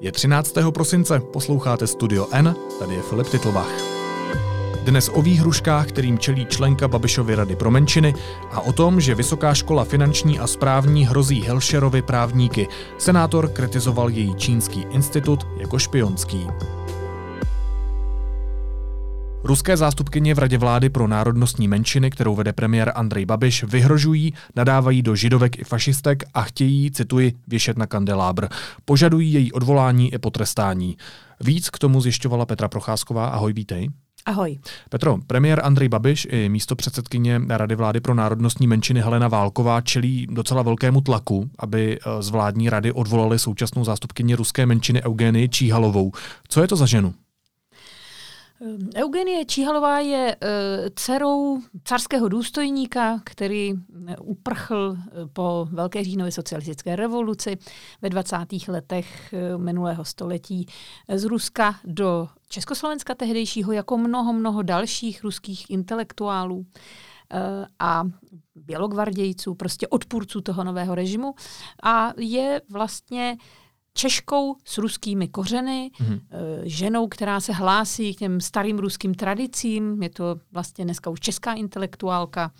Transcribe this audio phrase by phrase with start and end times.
[0.00, 0.54] Je 13.
[0.74, 3.70] prosince, posloucháte Studio N, tady je Filip Titlbach.
[4.84, 8.14] Dnes o výhruškách, kterým čelí členka Babišovy rady pro menšiny
[8.52, 12.68] a o tom, že Vysoká škola finanční a správní hrozí Helšerovi právníky.
[12.98, 16.46] Senátor kritizoval její čínský institut jako špionský.
[19.46, 25.02] Ruské zástupkyně v Radě vlády pro národnostní menšiny, kterou vede premiér Andrej Babiš, vyhrožují, nadávají
[25.02, 28.46] do židovek i fašistek a chtějí, cituji, věšet na kandelábr.
[28.84, 30.96] Požadují její odvolání i potrestání.
[31.40, 33.28] Víc k tomu zjišťovala Petra Procházková.
[33.28, 33.88] Ahoj, vítej.
[34.26, 34.58] Ahoj.
[34.88, 40.26] Petro, premiér Andrej Babiš i místo předsedkyně Rady vlády pro národnostní menšiny Helena Válková čelí
[40.30, 46.12] docela velkému tlaku, aby eh, z vládní rady odvolali současnou zástupkyni ruské menšiny Eugenie Číhalovou.
[46.48, 47.14] Co je to za ženu?
[48.60, 50.48] Ehm, Eugenie Číhalová je uh,
[50.94, 57.58] dcerou carského důstojníka, který eh, uprchl eh, po Velké říjnové socialistické revoluci
[58.02, 58.36] ve 20.
[58.68, 60.66] letech minulého století
[61.14, 66.66] z Ruska do Československa tehdejšího jako mnoho, mnoho dalších ruských intelektuálů
[67.78, 68.04] a
[68.54, 71.34] bělogvardějců, prostě odpůrců toho nového režimu
[71.82, 73.36] a je vlastně
[73.96, 76.20] Češkou s ruskými kořeny, mm-hmm.
[76.62, 80.02] ženou, která se hlásí k těm starým ruským tradicím.
[80.02, 82.52] Je to vlastně dneska už česká intelektuálka,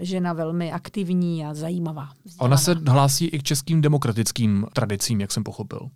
[0.00, 2.08] žena velmi aktivní a zajímavá.
[2.24, 2.48] Vzdělaná.
[2.48, 5.88] Ona se hlásí i k českým demokratickým tradicím, jak jsem pochopil.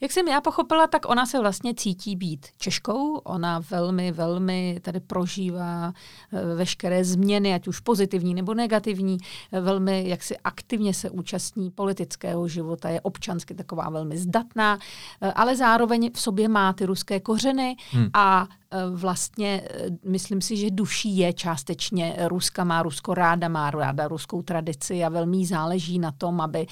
[0.00, 3.16] Jak jsem já pochopila, tak ona se vlastně cítí být Češkou.
[3.16, 5.92] Ona velmi, velmi tady prožívá
[6.32, 9.18] eh, veškeré změny, ať už pozitivní nebo negativní.
[9.52, 14.78] Eh, velmi, jak si aktivně se účastní politického života, je občansky taková velmi zdatná,
[15.20, 18.10] eh, ale zároveň v sobě má ty ruské kořeny hmm.
[18.14, 18.48] a
[18.90, 19.62] vlastně
[20.04, 25.08] myslím si, že duší je částečně Ruska, má Rusko ráda, má ráda ruskou tradici a
[25.08, 26.66] velmi záleží na tom, aby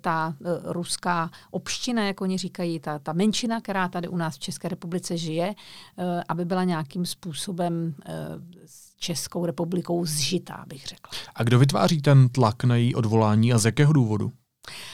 [0.00, 0.34] ta
[0.64, 5.16] ruská obština, jak oni říkají, ta, ta menšina, která tady u nás v České republice
[5.16, 5.54] žije,
[5.98, 8.12] eh, aby byla nějakým způsobem eh,
[8.66, 11.12] s Českou republikou zžitá, bych řekla.
[11.34, 14.32] A kdo vytváří ten tlak na její odvolání a z jakého důvodu?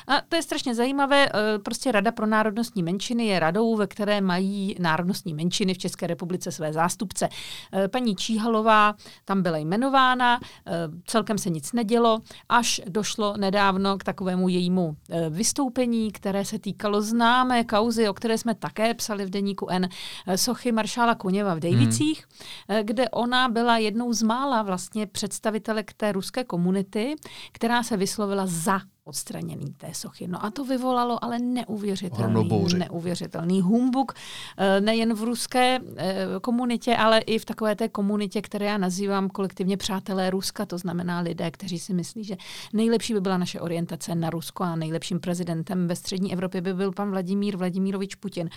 [0.06, 1.28] A to je strašně zajímavé.
[1.28, 6.06] Eh, prostě Rada pro národnostní menšiny je radou, ve které mají národnostní menšiny v České
[6.06, 7.28] republice své zástupce.
[7.72, 8.94] Eh, paní Číhalová
[9.25, 10.72] tam byla jmenována, eh,
[11.06, 14.97] celkem se nic nedělo, až došlo nedávno k takovému jejímu
[15.31, 19.89] vystoupení, které se týkalo známé kauzy, o které jsme také psali v deníku N,
[20.37, 22.25] sochy maršála Koněva v Dejvicích,
[22.69, 22.87] hmm.
[22.87, 27.15] kde ona byla jednou z mála vlastně představitelek té ruské komunity,
[27.53, 30.28] která se vyslovila za odstranění té sochy.
[30.28, 34.12] No a to vyvolalo ale neuvěřitelný, neuvěřitelný humbuk
[34.56, 39.28] eh, nejen v ruské eh, komunitě, ale i v takové té komunitě, které já nazývám
[39.28, 42.37] kolektivně přátelé Ruska, to znamená lidé, kteří si myslí, že
[42.72, 46.93] nejlepší by byla naše orientace na Rusko a nejlepším prezidentem ve střední Evropě by byl
[46.93, 48.50] pan Vladimír Vladimírovič Putin.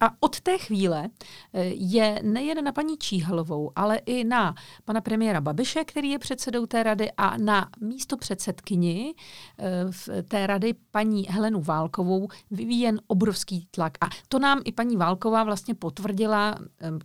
[0.00, 1.08] A od té chvíle
[1.52, 4.54] eh, je nejen na paní Číhalovou, ale i na
[4.84, 9.14] pana premiéra Babiše, který je předsedou té rady a na místo předsedkyni
[9.90, 13.92] v té rady paní Helenu Válkovou vyvíjen obrovský tlak.
[14.00, 16.54] A to nám i paní Válková vlastně potvrdila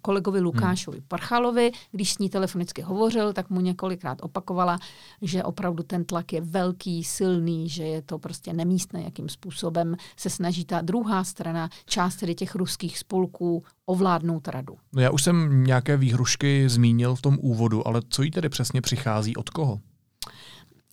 [0.02, 1.08] kolegovi Lukášovi hmm.
[1.08, 4.80] Parchalovi, když s ní telefonicky hovořil, tak mu několikrát opakovala,
[5.22, 10.30] že opravdu ten tlak je velký, silný, že je to prostě nemístné, jakým způsobem se
[10.30, 14.78] snaží ta druhá strana, část tedy těch ruských spolků, ovládnout radu.
[14.94, 18.82] No já už jsem nějaké výhrušky zmínil v tom úvodu, ale co jí tedy přesně
[18.82, 19.80] přichází od koho?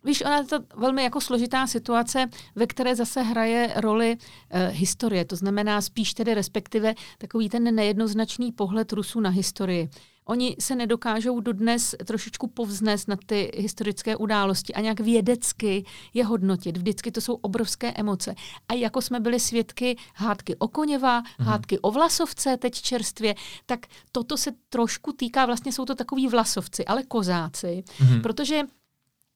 [0.04, 4.16] Víš, ona je to velmi jako složitá situace, ve které zase hraje roli
[4.50, 5.25] e, historie.
[5.25, 9.88] To znamená spíš tedy respektive takový ten nejednoznačný pohled Rusů na historii.
[10.25, 15.84] Oni se nedokážou dodnes trošičku povznést na ty historické události a nějak vědecky
[16.15, 16.76] je hodnotit.
[16.76, 18.34] Vždycky to jsou obrovské emoce.
[18.69, 21.48] A jako jsme byli svědky hádky o Koněva, mhm.
[21.48, 23.34] hádky o Vlasovce teď čerstvě,
[23.66, 28.22] tak toto se trošku týká, vlastně jsou to takový Vlasovci, ale kozáci, mhm.
[28.22, 28.62] protože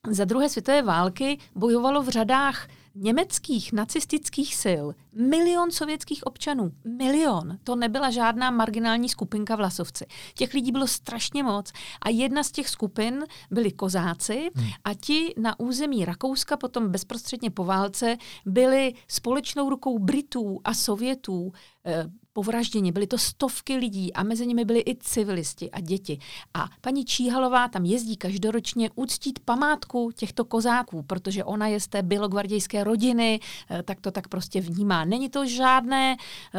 [0.06, 6.72] za druhé světové války bojovalo v řadách německých nacistických sil milion sovětských občanů.
[6.84, 7.58] Milion.
[7.64, 10.06] To nebyla žádná marginální skupinka vlasovci.
[10.34, 11.72] Těch lidí bylo strašně moc.
[12.02, 14.68] A jedna z těch skupin byli kozáci hmm.
[14.84, 18.16] a ti na území Rakouska potom bezprostředně po válce
[18.46, 21.52] byli společnou rukou Britů a Sovětů
[21.86, 22.04] eh,
[22.38, 22.92] povražděni.
[22.92, 26.18] Byly to stovky lidí a mezi nimi byli i civilisti a děti.
[26.54, 32.02] A paní Číhalová tam jezdí každoročně uctít památku těchto kozáků, protože ona je z té
[32.02, 33.40] bělogvardějské rodiny,
[33.70, 35.04] eh, tak to tak prostě vnímá.
[35.04, 36.16] Není to žádné,
[36.54, 36.58] eh,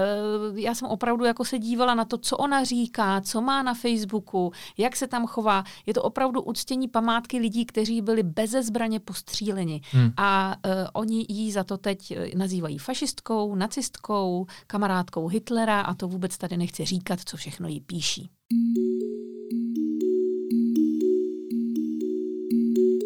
[0.59, 4.51] já jsem opravdu jako se dívala na to, co ona říká, co má na Facebooku,
[4.77, 5.63] jak se tam chová.
[5.85, 9.81] Je to opravdu uctění památky lidí, kteří byli beze zbraně postříleni.
[9.91, 10.11] Hmm.
[10.17, 16.38] A uh, oni jí za to teď nazývají fašistkou, nacistkou, kamarádkou Hitlera a to vůbec
[16.38, 18.30] tady nechci říkat, co všechno jí píší.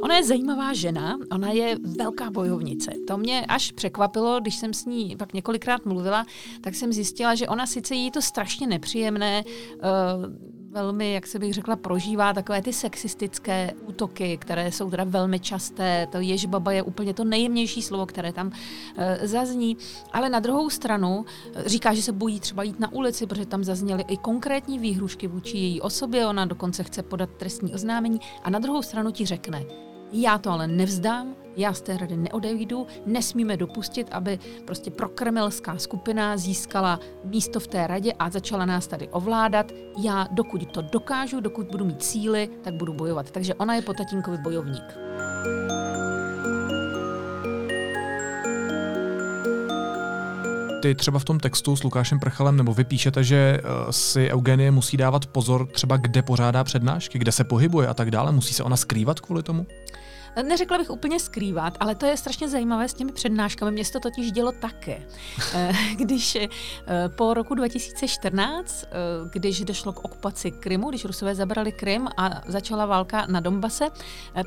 [0.04, 2.92] Ona je zajímavá žena, ona je velká bojovnice.
[3.08, 6.26] To mě až překvapilo, když jsem s ní pak několikrát mluvila,
[6.62, 11.54] tak jsem zjistila, že ona sice jí to strašně nepříjemné, uh, velmi, jak se bych
[11.54, 16.08] řekla, prožívá takové ty sexistické útoky, které jsou teda velmi časté.
[16.12, 18.52] To ježbaba je úplně to nejjemnější slovo, které tam
[18.98, 19.78] e, zazní.
[20.14, 21.26] Ale na druhou stranu
[21.56, 25.28] eh, říká, že se bojí třeba jít na ulici, protože tam zazněly i konkrétní výhrušky
[25.28, 26.28] vůči její osobě.
[26.28, 28.20] Ona dokonce chce podat trestní oznámení.
[28.44, 29.64] A na druhou stranu ti řekne,
[30.14, 36.38] já to ale nevzdám, já z té rady neodejdu, nesmíme dopustit, aby prostě prokremelská skupina
[36.38, 39.72] získala místo v té radě a začala nás tady ovládat.
[40.04, 43.32] Já, dokud to dokážu, dokud budu mít síly, tak budu bojovat.
[43.32, 44.98] Takže ona je po tatínkovi bojovník.
[50.84, 54.72] Ty třeba v tom textu s Lukášem Prchalem, nebo vy píšete, že uh, si Eugenie
[54.72, 58.32] musí dávat pozor třeba, kde pořádá přednášky, kde se pohybuje a tak dále.
[58.32, 59.68] Musí se ona skrývat kvůli tomu?
[60.42, 63.72] Neřekla bych úplně skrývat, ale to je strašně zajímavé s těmi přednáškami.
[63.72, 65.08] Mně se to totiž dělo také.
[65.54, 66.50] Eh, když eh,
[67.10, 68.90] po roku 2014, eh,
[69.32, 73.90] když došlo k okupaci Krymu, když Rusové zabrali Krym a začala válka na Donbase,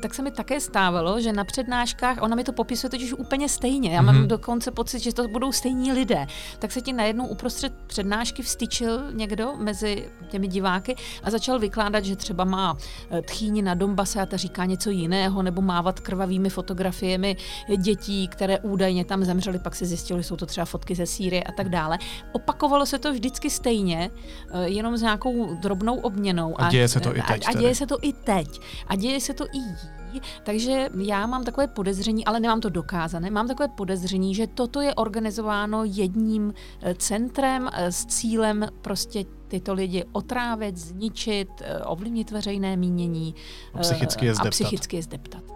[0.01, 3.95] tak se mi také stávalo, že na přednáškách, ona mi to popisuje totiž úplně stejně.
[3.95, 4.27] Já mám mm-hmm.
[4.27, 6.25] dokonce pocit, že to budou stejní lidé.
[6.59, 12.15] Tak se ti najednou uprostřed přednášky vstyčil někdo mezi těmi diváky a začal vykládat, že
[12.15, 12.77] třeba má
[13.25, 17.37] tchýni na Donbase a ta říká něco jiného, nebo má mávat krvavými fotografiemi
[17.77, 21.43] dětí, které údajně tam zemřely, pak se zjistilo, že jsou to třeba fotky ze Sýrie
[21.43, 21.97] a tak dále.
[22.31, 26.61] Opakovalo se to vždycky stejně, eh, jenom s nějakou drobnou obměnou.
[26.61, 27.45] A děje se to i teď.
[27.45, 28.47] A, a děje se to i teď.
[28.87, 30.21] A děje se to i jí.
[30.43, 34.95] Takže já mám takové podezření, ale nemám to dokázané, mám takové podezření, že toto je
[34.95, 41.49] organizováno jedním eh, centrem eh, s cílem prostě tyto lidi otrávit, zničit,
[41.85, 43.35] ovlivnit veřejné mínění
[43.73, 44.47] a psychicky je zdeptat.
[44.47, 45.46] A psychicky je zdeptat.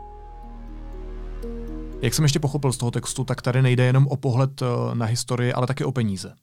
[2.01, 4.65] Jak jsem ještě pochopil z toho textu, tak tady nejde jenom o pohled eh,
[4.95, 6.36] na historii, ale také o peníze.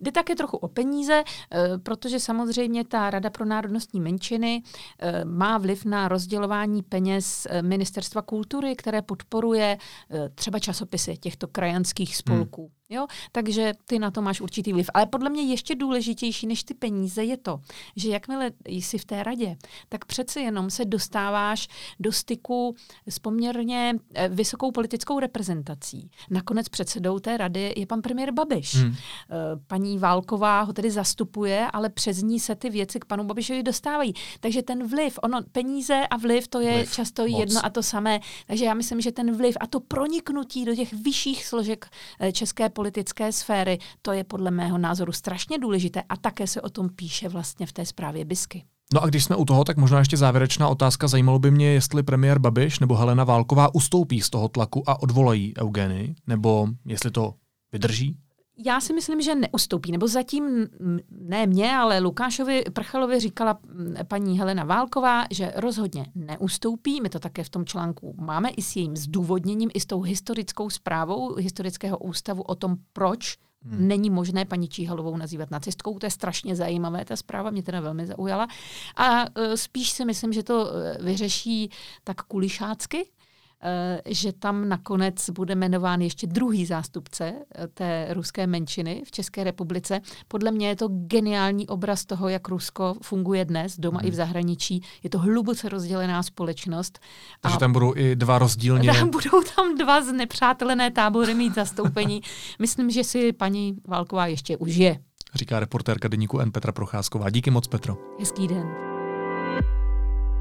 [0.00, 4.62] Jde také trochu o peníze, eh, protože samozřejmě ta Rada pro národnostní menšiny
[4.98, 9.78] eh, má vliv na rozdělování peněz Ministerstva kultury, které podporuje
[10.34, 12.62] třeba časopisy těchto krajanských spolků.
[12.62, 12.70] Hmm.
[12.88, 13.06] Jo?
[13.32, 14.90] Takže ty na to máš určitý vliv.
[14.94, 17.60] Ale podle mě ještě důležitější než ty peníze je to,
[17.96, 19.56] že jakmile jsi v té radě,
[19.88, 21.68] tak přece jenom se dostáváš
[22.00, 22.76] do styku
[23.08, 26.10] s poměrně eh, vysokou politickou reprezentací.
[26.30, 28.74] Nakonec předsedou té rady je pan premiér Babiš.
[28.74, 28.92] Hmm.
[28.92, 29.34] Eh,
[29.66, 34.14] paní Válková ho tedy zastupuje, ale přes ní se ty věci k panu Babišovi dostávají.
[34.40, 37.40] Takže ten vliv, ono peníze a vliv, to je vliv, často moc.
[37.40, 38.20] jedno a to samé.
[38.46, 41.86] Takže já myslím, že ten vliv a to proniknutí do těch vyšších složek
[42.20, 46.68] eh, české politické sféry, to je podle mého názoru strašně důležité a také se o
[46.68, 48.64] tom píše vlastně v té zprávě Bisky.
[48.94, 51.08] No a když jsme u toho, tak možná ještě závěrečná otázka.
[51.08, 55.54] Zajímalo by mě, jestli premiér Babiš nebo Helena Válková ustoupí z toho tlaku a odvolají
[55.58, 57.34] Eugeny, nebo jestli to
[57.72, 58.16] vydrží?
[58.58, 60.66] Já si myslím, že neustoupí, nebo zatím
[61.10, 63.58] ne mě, ale Lukášovi Prchalovi říkala
[64.08, 67.00] paní Helena Válková, že rozhodně neustoupí.
[67.00, 70.70] My to také v tom článku máme i s jejím zdůvodněním, i s tou historickou
[70.70, 73.88] zprávou historického ústavu o tom, proč Hmm.
[73.88, 78.06] Není možné paní Číhalovou nazývat nacistkou, to je strašně zajímavé, ta zpráva mě teda velmi
[78.06, 78.48] zaujala.
[78.96, 81.70] A uh, spíš si myslím, že to uh, vyřeší
[82.04, 83.06] tak kulišácky,
[84.06, 90.00] že tam nakonec bude jmenován ještě druhý zástupce eh, té ruské menšiny v České republice.
[90.28, 94.06] Podle mě je to geniální obraz toho, jak Rusko funguje dnes, doma hmm.
[94.06, 94.16] i v mhm.
[94.16, 94.82] zahraničí.
[95.02, 96.98] Je to hluboce rozdělená společnost.
[97.40, 98.92] Takže tam budou i dva rozdílně.
[98.92, 102.22] Tam budou tam dva znepřátelené tábory mít zastoupení.
[102.58, 104.98] Myslím, že si paní Válková ještě užije.
[105.34, 107.30] Říká reportérka deníku N Petra Procházková.
[107.30, 107.96] Díky moc, Petro.
[108.18, 108.95] Hezký den.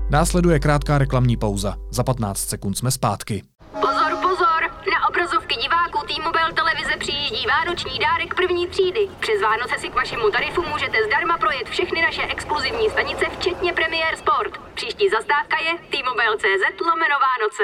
[0.10, 1.76] Následuje krátká reklamní pauza.
[1.92, 3.44] Za 15 sekund jsme zpátky.
[3.72, 4.62] Pozor, pozor!
[4.94, 9.04] Na obrazovky diváků T-Mobile televize přijíždí vánoční dárek první třídy.
[9.20, 14.14] Přes Vánoce si k vašemu tarifu můžete zdarma projet všechny naše exkluzivní stanice, včetně Premier
[14.24, 14.54] Sport.
[14.78, 17.64] Příští zastávka je T-Mobile.cz lomeno Vánoce.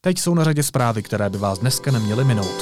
[0.00, 2.58] Teď jsou na řadě zprávy, které by vás dneska neměly minout.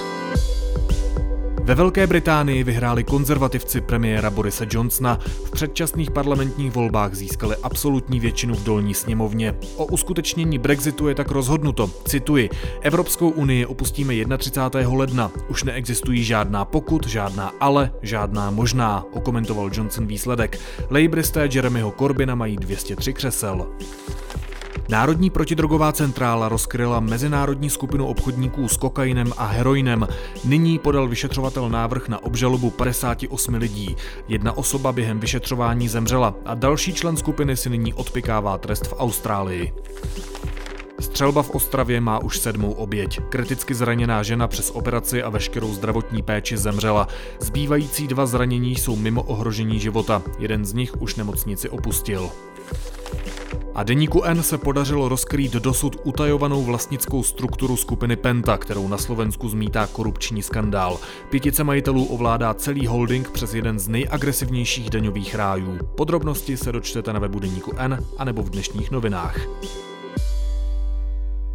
[1.70, 8.54] Ve Velké Británii vyhráli konzervativci premiéra Borise Johnsona, v předčasných parlamentních volbách získali absolutní většinu
[8.54, 9.54] v dolní sněmovně.
[9.76, 11.90] O uskutečnění Brexitu je tak rozhodnuto.
[12.04, 12.50] Cituji,
[12.80, 14.92] Evropskou unii opustíme 31.
[14.98, 15.30] ledna.
[15.48, 20.60] Už neexistují žádná pokud, žádná ale, žádná možná, okomentoval Johnson výsledek.
[20.90, 23.66] Labouristé Jeremyho Corbina mají 203 křesel.
[24.90, 30.09] Národní protidrogová centrála rozkryla mezinárodní skupinu obchodníků s kokainem a heroinem.
[30.44, 33.97] Nyní podal vyšetřovatel návrh na obžalobu 58 lidí.
[34.28, 39.73] Jedna osoba během vyšetřování zemřela a další člen skupiny si nyní odpikává trest v Austrálii.
[41.00, 43.20] Střelba v Ostravě má už sedmou oběť.
[43.28, 47.09] Kriticky zraněná žena přes operaci a veškerou zdravotní péči zemřela.
[47.40, 50.23] Zbývající dva zranění jsou mimo ohrožení života.
[50.38, 52.30] Jeden z nich už nemocnici opustil.
[53.75, 59.49] A deníku N se podařilo rozkrýt dosud utajovanou vlastnickou strukturu skupiny Penta, kterou na Slovensku
[59.49, 60.99] zmítá korupční skandál.
[61.30, 65.78] Pětice majitelů ovládá celý holding přes jeden z nejagresivnějších daňových rájů.
[65.97, 69.40] Podrobnosti se dočtete na webu deníku N anebo v dnešních novinách.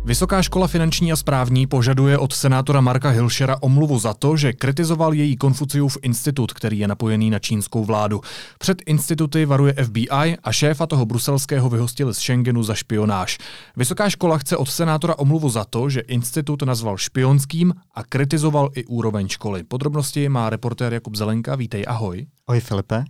[0.05, 5.13] Vysoká škola finanční a správní požaduje od senátora Marka Hilšera omluvu za to, že kritizoval
[5.13, 8.21] její Konfuciův institut, který je napojený na čínskou vládu.
[8.57, 13.37] Před instituty varuje FBI a šéfa toho bruselského vyhostili z Schengenu za špionáž.
[13.77, 18.85] Vysoká škola chce od senátora omluvu za to, že institut nazval špionským a kritizoval i
[18.85, 19.63] úroveň školy.
[19.63, 21.55] Podrobnosti má reportér Jakub Zelenka.
[21.55, 22.25] Vítej, ahoj.
[22.47, 23.03] Ahoj Filipe.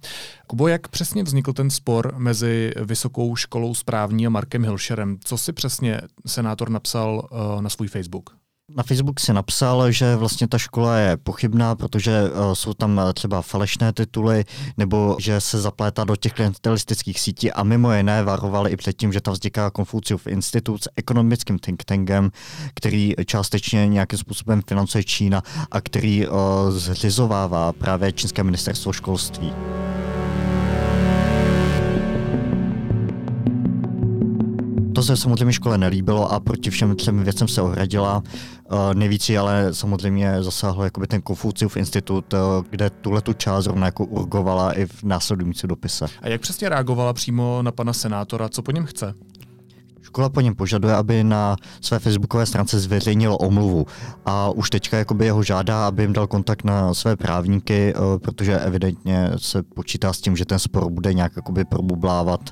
[0.47, 5.17] Kubo, jak přesně vznikl ten spor mezi Vysokou školou správní a Markem Hilšerem?
[5.23, 8.44] Co si přesně senátor napsal uh, na svůj Facebook?
[8.69, 13.41] Na Facebook si napsal, že vlastně ta škola je pochybná, protože uh, jsou tam třeba
[13.41, 14.45] falešné tituly,
[14.77, 19.13] nebo že se zaplétá do těch klientelistických sítí a mimo jiné varovali i před tím,
[19.13, 22.31] že tam vzniká Konfuciův institut s ekonomickým think tankem,
[22.73, 26.35] který částečně nějakým způsobem financuje Čína a který uh,
[26.69, 29.53] zřizovává právě čínské ministerstvo školství.
[35.05, 38.23] Se samozřejmě škole nelíbilo a proti všem třem věcem se ohradila.
[38.71, 43.85] Uh, nejvíc ale samozřejmě zasáhl jakoby ten Konfuciův institut, uh, kde tuhle tu část zrovna
[43.85, 46.05] jako urgovala i v následující dopise.
[46.21, 48.49] A jak přesně reagovala přímo na pana senátora?
[48.49, 49.13] Co po něm chce?
[50.01, 53.85] Škola po něm požaduje, aby na své facebookové stránce zveřejnil omluvu
[54.25, 59.31] a už teďka jakoby jeho žádá, aby jim dal kontakt na své právníky, protože evidentně
[59.37, 62.49] se počítá s tím, že ten spor bude nějak jakoby probublávat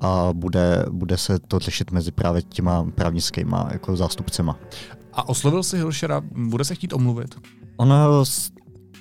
[0.00, 4.58] a bude, bude se to řešit mezi právě těma právnickýma jako zástupcema.
[5.12, 7.34] A oslovil si Hilšera, bude se chtít omluvit?
[7.76, 8.24] Ono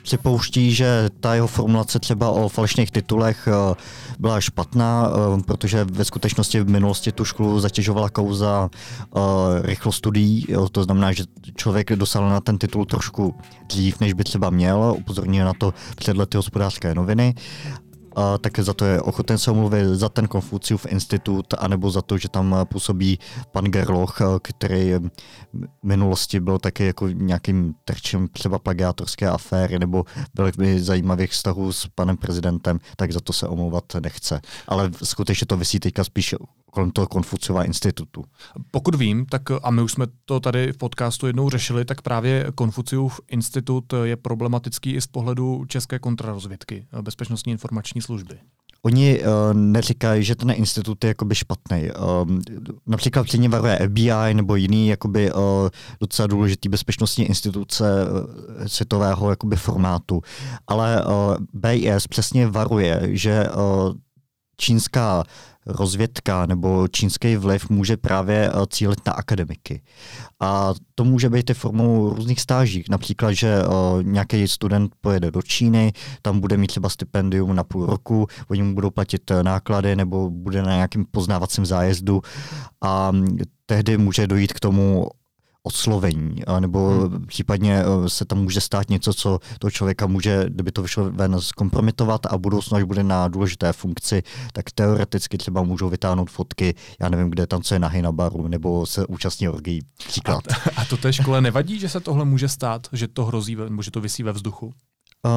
[0.03, 3.75] připouští, že ta jeho formulace třeba o falešných titulech eh,
[4.19, 9.21] byla špatná, eh, protože ve skutečnosti v minulosti tu školu zatěžovala kauza uh,
[9.61, 11.23] rychlostudií, to znamená, že
[11.55, 13.35] člověk dosáhl na ten titul trošku
[13.67, 17.35] dřív, než by třeba měl, upozornil na to před lety hospodářské noviny
[18.19, 22.17] a tak za to je ochoten se omluvit za ten Konfuciův institut, anebo za to,
[22.17, 23.19] že tam působí
[23.51, 24.93] pan Gerloch, který
[25.53, 30.05] v minulosti byl taky jako nějakým terčem třeba plagiátorské aféry nebo
[30.37, 34.41] velmi zajímavých vztahů s panem prezidentem, tak za to se omlouvat nechce.
[34.67, 36.35] Ale skutečně to vysí teďka spíš
[36.71, 38.23] kolem toho Konfuciova institutu.
[38.71, 42.45] Pokud vím, tak a my už jsme to tady v podcastu jednou řešili, tak právě
[42.55, 48.39] Konfuciův institut je problematický i z pohledu české kontrarozvědky, bezpečnostní informační služby.
[48.81, 51.89] Oni uh, neříkají, že ten institut je jakoby špatný.
[51.91, 52.39] Uh,
[52.87, 55.41] například předně varuje FBI nebo jiný jakoby, uh,
[55.99, 60.21] docela důležitý bezpečnostní instituce uh, světového jakoby formátu.
[60.67, 61.11] Ale uh,
[61.53, 63.93] BIS přesně varuje, že uh,
[64.57, 65.23] čínská
[65.69, 69.81] rozvědka nebo čínský vliv může právě eh, cílit na akademiky.
[70.39, 72.83] A to může být i formou různých stáží.
[72.89, 77.85] Například, že uh, nějaký student pojede do Číny, tam bude mít třeba stipendium na půl
[77.85, 82.21] roku, oni mu budou platit eh, náklady nebo bude na nějakém poznávacím zájezdu
[82.81, 85.07] a mm, tehdy může dojít k tomu
[85.69, 87.25] oslovení, nebo hmm.
[87.27, 91.41] případně eh, se tam může stát něco, co toho člověka může, kdyby to vyšlo ven,
[91.41, 94.23] zkompromitovat a budoucnu, až bude na důležité funkci,
[94.53, 98.47] tak teoreticky třeba můžou vytáhnout fotky, já nevím, kde tam co je nahy na baru,
[98.47, 99.81] nebo se účastní orgí.
[100.07, 100.43] Příklad.
[100.51, 103.83] A, a to té škole nevadí, že se tohle může stát, že to hrozí, nebo
[103.83, 104.73] že to vysí ve vzduchu?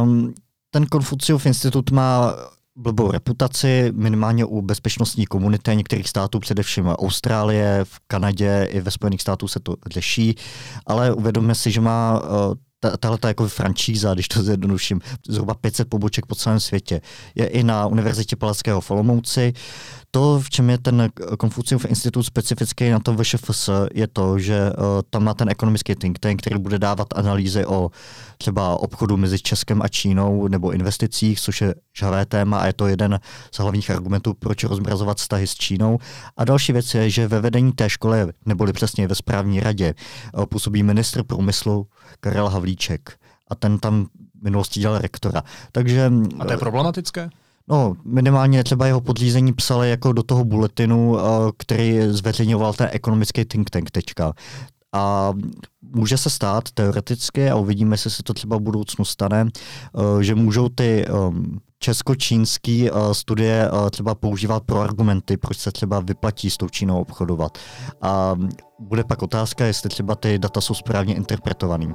[0.02, 0.34] Um,
[0.70, 2.34] ten Konfuciův institut má
[2.76, 9.22] blbou reputaci, minimálně u bezpečnostní komunity některých států, především Austrálie, v Kanadě i ve Spojených
[9.22, 10.34] států se to řeší,
[10.86, 12.22] ale uvědomme si, že má
[12.84, 17.00] uh, tahle ta jako franšíza, když to zjednoduším, zhruba 500 poboček po celém světě.
[17.34, 19.52] Je i na Univerzitě Palackého v Olomouci.
[20.10, 21.08] To, v čem je ten
[21.38, 26.18] Konfuciův institut specifický na tom VŠFS, je to, že uh, tam má ten ekonomický think
[26.18, 27.90] tank, který bude dávat analýzy o
[28.38, 32.86] třeba obchodu mezi Českem a Čínou nebo investicích, což je žhavé téma a je to
[32.86, 33.20] jeden
[33.54, 35.98] z hlavních argumentů, proč rozmrazovat vztahy s Čínou.
[36.36, 39.94] A další věc je, že ve vedení té školy, neboli přesně ve správní radě,
[40.36, 41.86] uh, působí ministr průmyslu
[42.20, 43.18] Karel Havlíček.
[43.50, 44.06] A ten tam
[44.40, 45.42] v minulosti dělal rektora.
[45.72, 47.30] Takže, a to je problematické?
[47.68, 51.22] No, minimálně třeba jeho podřízení psali jako do toho bulletinu, eh,
[51.56, 54.32] který zveřejňoval ten ekonomický think tank teďka.
[54.92, 55.32] A
[55.82, 60.34] může se stát teoreticky, a uvidíme, jestli se to třeba v budoucnu stane, eh, že
[60.34, 66.56] můžou ty ehm, česko-čínský eh, studie třeba používat pro argumenty, proč se třeba vyplatí s
[66.56, 67.58] tou Čínou obchodovat.
[68.02, 68.34] A
[68.78, 71.94] bude pak otázka, jestli třeba ty data jsou správně interpretovaný.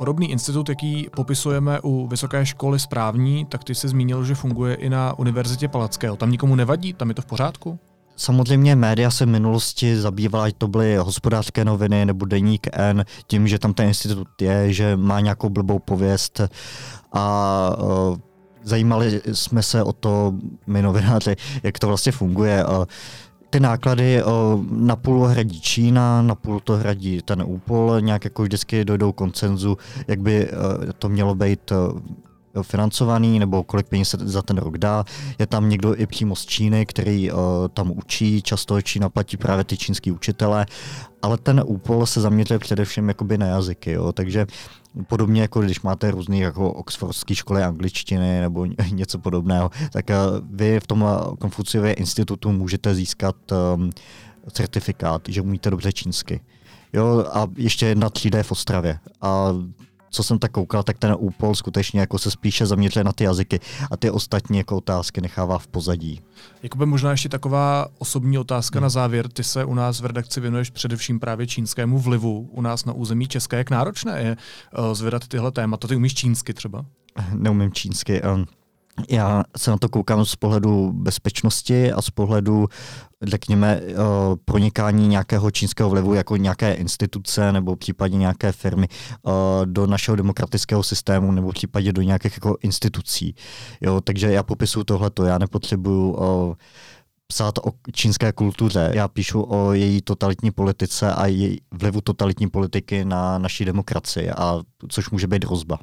[0.00, 4.90] Podobný institut, jaký popisujeme u Vysoké školy správní, tak ty se zmínil, že funguje i
[4.90, 6.16] na Univerzitě Palackého.
[6.16, 6.92] Tam nikomu nevadí?
[6.92, 7.78] Tam je to v pořádku?
[8.16, 13.48] Samozřejmě média se v minulosti zabývala, ať to byly hospodářské noviny nebo deník N, tím,
[13.48, 16.40] že tam ten institut je, že má nějakou blbou pověst
[17.12, 18.16] a uh,
[18.62, 20.34] zajímali jsme se o to,
[20.66, 22.64] my novináři, jak to vlastně funguje.
[22.64, 22.84] Uh,
[23.50, 28.42] ty náklady o, na půl hradí Čína, na půl to hradí ten úpol, nějak jako
[28.42, 29.78] vždycky dojdou koncenzu,
[30.08, 30.50] jak by
[30.98, 31.72] to mělo být
[32.62, 35.04] financovaný, nebo kolik peněz se za ten rok dá.
[35.38, 37.38] Je tam někdo i přímo z Číny, který uh,
[37.74, 40.66] tam učí, často Čína platí právě ty čínský učitele,
[41.22, 44.12] ale ten úpol se zaměřuje především jakoby na jazyky, jo.
[44.12, 44.46] takže
[45.06, 50.16] Podobně jako když máte různé jako oxfordské školy angličtiny nebo něco podobného, tak uh,
[50.50, 51.04] vy v tom
[51.38, 53.90] Konfuciově institutu můžete získat um,
[54.52, 56.40] certifikát, že umíte dobře čínsky.
[56.92, 58.98] Jo, a ještě jedna třída je v Ostravě.
[59.20, 59.52] A
[60.10, 63.60] co jsem tak koukal, tak ten úpol skutečně jako se spíše zaměřuje na ty jazyky
[63.90, 66.20] a ty ostatní jako otázky nechává v pozadí.
[66.62, 68.82] Jakoby možná ještě taková osobní otázka hmm.
[68.82, 69.28] na závěr.
[69.28, 73.28] Ty se u nás v redakci věnuješ především právě čínskému vlivu u nás na území
[73.28, 73.56] České.
[73.56, 74.36] Jak náročné je
[74.78, 75.88] uh, zvedat tyhle témata?
[75.88, 76.84] Ty umíš čínsky třeba?
[77.34, 78.22] Neumím čínsky.
[78.22, 78.46] Um,
[79.08, 82.66] já se na to koukám z pohledu bezpečnosti a z pohledu,
[83.22, 83.94] řekněme, eh,
[84.44, 89.30] pronikání nějakého čínského vlivu jako nějaké instituce nebo případně nějaké firmy eh,
[89.64, 93.34] do našeho demokratického systému nebo případně do nějakých jako institucí.
[93.80, 96.54] Jo, takže já popisuju tohleto, já nepotřebuju eh,
[97.26, 98.90] psát o čínské kultuře.
[98.94, 104.60] Já píšu o její totalitní politice a její vlivu totalitní politiky na naší demokracii, a
[104.88, 105.78] což může být hrozba.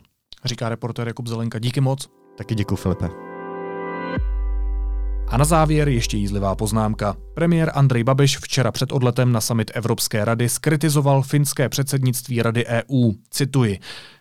[0.45, 1.59] Říká reportér Jakub Zelenka.
[1.59, 2.16] Díky moc.
[2.37, 3.09] Taky děkuji, Filipe.
[5.27, 7.15] A na závěr ještě jízlivá poznámka.
[7.33, 13.11] Premiér Andrej Babiš včera před odletem na summit Evropské rady skritizoval finské předsednictví Rady EU.
[13.29, 13.79] Cituji.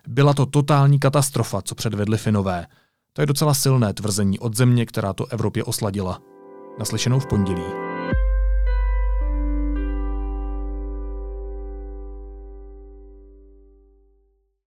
[0.08, 2.66] Byla to totální katastrofa, co předvedli Finové.
[3.12, 6.20] To je docela silné tvrzení od země, která to Evropě osladila.
[6.78, 7.85] Naslyšenou v pondělí.